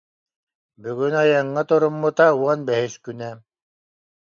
[0.81, 3.29] Бүгүн айаҥҥа туруммута уон бэһис күнэ